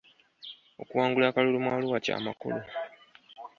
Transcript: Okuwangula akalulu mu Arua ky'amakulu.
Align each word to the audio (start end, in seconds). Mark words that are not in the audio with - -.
Okuwangula 0.81 1.25
akalulu 1.27 1.57
mu 1.63 1.69
Arua 1.75 1.97
ky'amakulu. 2.05 2.61